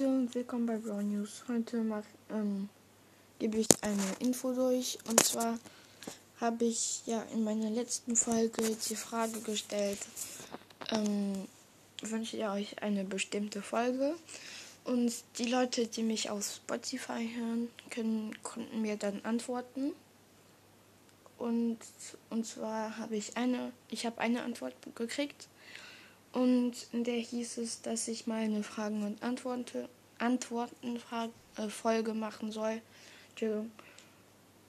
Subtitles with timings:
[0.00, 1.44] willkommen bei Brown News.
[1.46, 1.84] Heute
[2.30, 2.70] ähm,
[3.38, 4.98] gebe ich eine Info durch.
[5.06, 5.58] Und zwar
[6.40, 9.98] habe ich ja in meiner letzten Folge die Frage gestellt,
[10.90, 11.46] ähm,
[12.00, 14.14] wünscht ihr euch eine bestimmte Folge?
[14.84, 19.92] Und die Leute, die mich auf Spotify hören, können, konnten mir dann antworten.
[21.36, 21.78] Und,
[22.30, 25.48] und zwar habe ich eine, ich habe eine Antwort gekriegt.
[26.32, 29.88] Und in der hieß es, dass ich mal eine Fragen- und Antworten,
[30.20, 31.00] Antworten
[31.56, 32.80] äh, machen soll.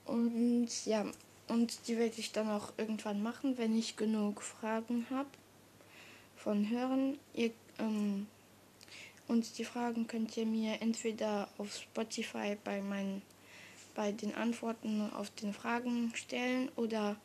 [0.05, 1.05] Und ja,
[1.48, 5.30] und die werde ich dann auch irgendwann machen, wenn ich genug Fragen habe
[6.38, 7.18] von Hören.
[7.34, 8.27] Ihr, ähm,
[9.27, 13.22] und die Fragen könnt ihr mir entweder auf Spotify bei meinen
[13.94, 17.18] bei den Antworten auf den Fragen stellen oder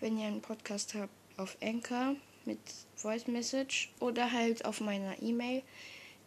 [0.00, 2.58] wenn ihr einen Podcast habt auf Anchor mit
[2.96, 5.62] Voice Message oder halt auf meiner E-Mail.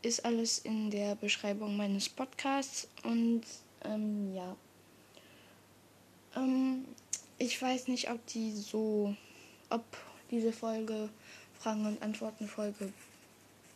[0.05, 2.87] Ist alles in der Beschreibung meines Podcasts.
[3.01, 3.41] Und
[3.83, 4.55] ähm, ja.
[6.35, 6.85] Ähm,
[7.39, 9.15] ich weiß nicht, ob die so,
[9.71, 9.83] ob
[10.29, 11.09] diese Folge,
[11.59, 12.93] Fragen und Antworten Folge,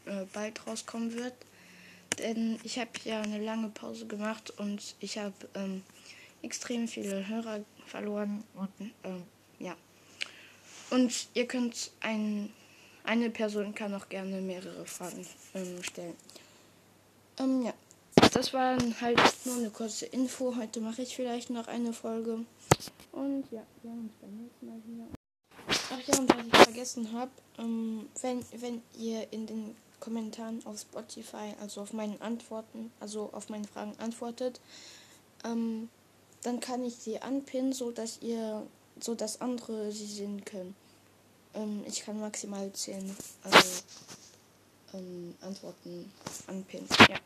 [0.05, 1.33] äh, bald rauskommen wird.
[2.19, 5.81] Denn ich habe ja eine lange Pause gemacht und ich habe ähm,
[6.43, 8.69] extrem viele Hörer verloren und
[9.03, 9.23] ähm,
[9.57, 9.75] ja.
[10.91, 12.53] Und ihr könnt ein,
[13.09, 16.15] eine Person kann auch gerne mehrere Fragen ähm, stellen.
[17.39, 17.73] Ähm, ja,
[18.33, 20.55] das war halt nur eine kurze Info.
[20.55, 22.45] Heute mache ich vielleicht noch eine Folge.
[23.11, 25.07] Und ja, wir sehen uns beim nächsten Mal wieder.
[25.91, 30.79] Ach ja, und was ich vergessen habe, ähm, wenn, wenn ihr in den Kommentaren auf
[30.79, 34.61] Spotify, also auf meinen Antworten, also auf meine Fragen antwortet,
[35.43, 35.89] ähm,
[36.43, 38.67] dann kann ich sie anpinnen, so dass ihr,
[38.99, 40.75] so dass andere sie sehen können.
[41.55, 43.83] Ähm, ich kann maximal 10 also,
[44.93, 46.11] ähm, Antworten
[46.47, 46.87] anpinnen.
[47.09, 47.17] Ja.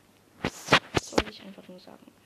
[0.94, 2.14] Das soll ich einfach nur sagen.